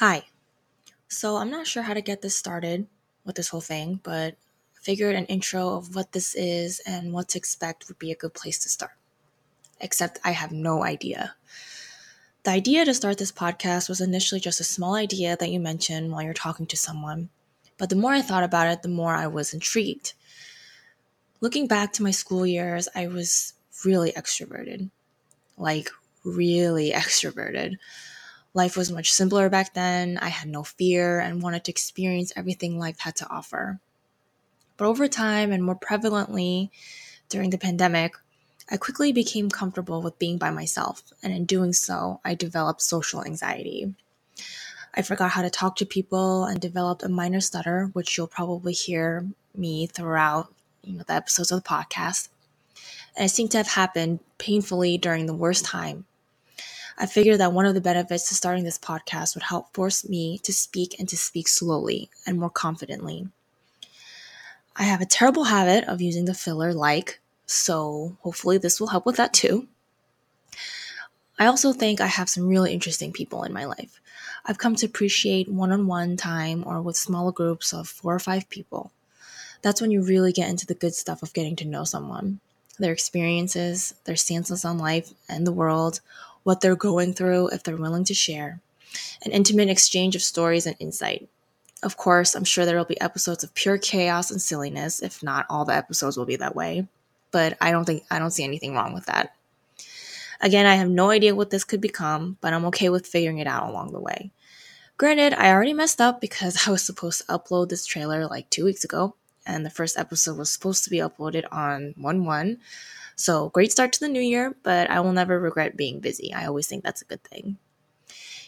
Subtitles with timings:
[0.00, 0.24] Hi.
[1.08, 2.86] So I'm not sure how to get this started
[3.26, 4.34] with this whole thing, but
[4.72, 8.32] figured an intro of what this is and what to expect would be a good
[8.32, 8.92] place to start.
[9.78, 11.34] Except I have no idea.
[12.44, 16.10] The idea to start this podcast was initially just a small idea that you mentioned
[16.10, 17.28] while you're talking to someone,
[17.76, 20.14] but the more I thought about it, the more I was intrigued.
[21.42, 23.52] Looking back to my school years, I was
[23.84, 24.88] really extroverted.
[25.58, 25.90] Like,
[26.24, 27.76] really extroverted.
[28.52, 30.18] Life was much simpler back then.
[30.18, 33.78] I had no fear and wanted to experience everything life had to offer.
[34.76, 36.70] But over time, and more prevalently
[37.28, 38.14] during the pandemic,
[38.68, 43.24] I quickly became comfortable with being by myself, and in doing so, I developed social
[43.24, 43.94] anxiety.
[44.94, 48.72] I forgot how to talk to people and developed a minor stutter, which you'll probably
[48.72, 52.28] hear me throughout you know, the episodes of the podcast.
[53.16, 56.06] And it seemed to have happened painfully during the worst time
[57.00, 60.36] I figured that one of the benefits to starting this podcast would help force me
[60.40, 63.26] to speak and to speak slowly and more confidently.
[64.76, 69.06] I have a terrible habit of using the filler like, so hopefully this will help
[69.06, 69.66] with that too.
[71.38, 73.98] I also think I have some really interesting people in my life.
[74.44, 78.18] I've come to appreciate one on one time or with smaller groups of four or
[78.18, 78.92] five people.
[79.62, 82.40] That's when you really get into the good stuff of getting to know someone
[82.78, 86.00] their experiences, their stances on life and the world,
[86.42, 88.60] what they're going through if they're willing to share,
[89.24, 91.28] an intimate exchange of stories and insight.
[91.82, 95.46] Of course, I'm sure there will be episodes of pure chaos and silliness, if not
[95.48, 96.86] all the episodes will be that way,
[97.30, 99.34] but I don't think I don't see anything wrong with that.
[100.42, 103.46] Again, I have no idea what this could become, but I'm okay with figuring it
[103.46, 104.32] out along the way.
[104.96, 108.64] Granted, I already messed up because I was supposed to upload this trailer like two
[108.64, 109.14] weeks ago,
[109.46, 112.58] and the first episode was supposed to be uploaded on 1 1.
[113.16, 116.32] So, great start to the new year, but I will never regret being busy.
[116.32, 117.58] I always think that's a good thing.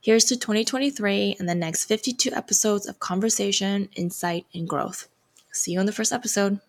[0.00, 5.08] Here's to 2023 and the next 52 episodes of conversation, insight, and growth.
[5.52, 6.60] See you on the first episode.